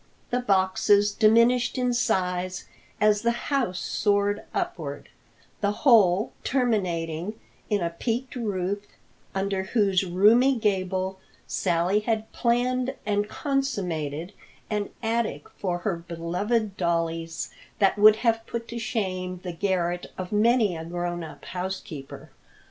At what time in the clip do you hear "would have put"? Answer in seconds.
17.99-18.67